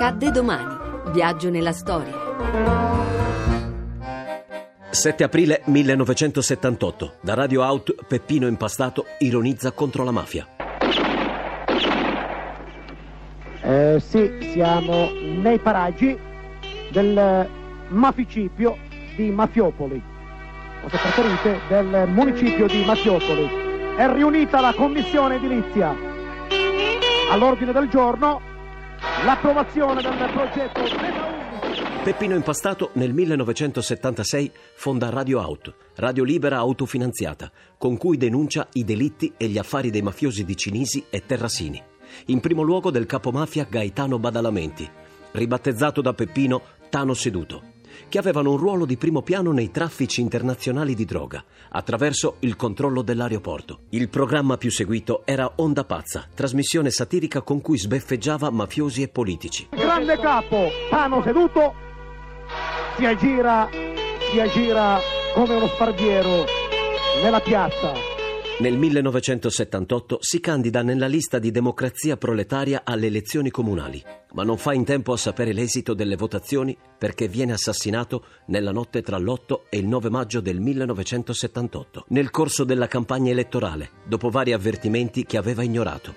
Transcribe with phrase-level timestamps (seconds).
[0.00, 0.76] Accadde domani.
[1.10, 2.14] Viaggio nella storia.
[4.90, 7.14] 7 aprile 1978.
[7.20, 10.46] Da Radio Out, Peppino Impastato ironizza contro la mafia.
[13.60, 16.16] Eh, sì, siamo nei paraggi
[16.92, 17.48] del
[17.88, 18.76] maficipio
[19.16, 20.00] di Mafiopoli,
[20.84, 23.50] o se preferite del municipio di Mafiopoli.
[23.96, 25.92] È riunita la commissione edilizia.
[27.32, 28.48] All'ordine del giorno
[29.24, 31.82] l'approvazione del progetto Meta 11.
[32.02, 39.32] Peppino Impastato nel 1976 fonda Radio Out, radio libera autofinanziata, con cui denuncia i delitti
[39.36, 41.82] e gli affari dei mafiosi di Cinisi e Terrasini.
[42.26, 44.88] In primo luogo del capomafia Gaetano Badalamenti,
[45.32, 47.62] ribattezzato da Peppino Tano Seduto,
[48.08, 53.02] che avevano un ruolo di primo piano nei traffici internazionali di droga, attraverso il controllo
[53.02, 53.80] dell'aeroporto.
[53.90, 59.68] Il programma più seguito era Onda Pazza, trasmissione satirica con cui sbeffeggiava mafiosi e politici.
[59.70, 61.74] Grande capo, Tano seduto,
[62.96, 63.68] si aggira,
[64.30, 64.98] si aggira
[65.34, 66.44] come uno sparviero
[67.22, 68.17] nella piazza.
[68.60, 74.72] Nel 1978 si candida nella lista di Democrazia Proletaria alle elezioni comunali, ma non fa
[74.72, 79.78] in tempo a sapere l'esito delle votazioni perché viene assassinato nella notte tra l'8 e
[79.78, 85.62] il 9 maggio del 1978, nel corso della campagna elettorale, dopo vari avvertimenti che aveva
[85.62, 86.12] ignorato.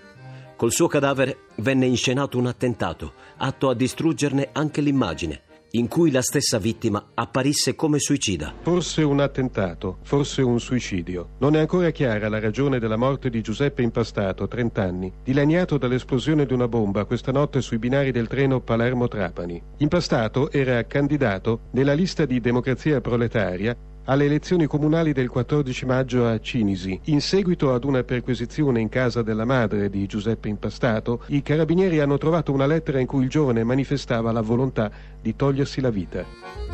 [0.56, 6.22] Col suo cadavere venne inscenato un attentato, atto a distruggerne anche l'immagine, in cui la
[6.22, 8.54] stessa vittima apparisse come suicida.
[8.62, 11.30] Forse un attentato, forse un suicidio.
[11.40, 16.46] Non è ancora chiara la ragione della morte di Giuseppe Impastato, 30 anni, dilaniato dall'esplosione
[16.46, 19.62] di una bomba questa notte sui binari del treno Palermo-Trapani.
[19.78, 23.76] Impastato era candidato nella lista di Democrazia Proletaria
[24.12, 27.00] alle elezioni comunali del 14 maggio a Cinisi.
[27.06, 32.18] In seguito ad una perquisizione in casa della madre di Giuseppe Impastato, i carabinieri hanno
[32.18, 36.26] trovato una lettera in cui il giovane manifestava la volontà di togliersi la vita.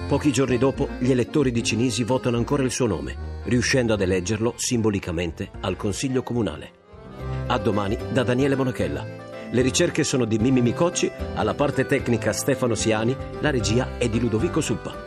[0.07, 4.55] Pochi giorni dopo, gli elettori di Cinisi votano ancora il suo nome, riuscendo ad eleggerlo
[4.55, 6.71] simbolicamente al Consiglio Comunale.
[7.45, 9.05] A domani da Daniele Monachella.
[9.51, 14.19] Le ricerche sono di Mimmi Micocci, alla parte tecnica Stefano Siani, la regia è di
[14.19, 15.06] Ludovico Suppa.